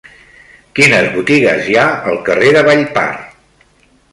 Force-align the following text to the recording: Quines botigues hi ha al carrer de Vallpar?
Quines 0.79 1.09
botigues 1.17 1.67
hi 1.73 1.77
ha 1.81 1.85
al 2.13 2.17
carrer 2.31 2.51
de 2.57 2.65
Vallpar? 2.71 3.07